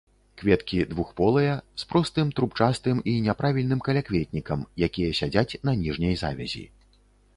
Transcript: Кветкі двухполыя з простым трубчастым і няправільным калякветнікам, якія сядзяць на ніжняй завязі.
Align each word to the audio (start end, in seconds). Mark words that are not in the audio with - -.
Кветкі 0.41 0.77
двухполыя 0.93 1.51
з 1.81 1.89
простым 1.91 2.31
трубчастым 2.39 3.03
і 3.11 3.15
няправільным 3.27 3.79
калякветнікам, 3.91 4.67
якія 4.89 5.15
сядзяць 5.23 5.59
на 5.71 5.81
ніжняй 5.83 6.15
завязі. 6.27 6.65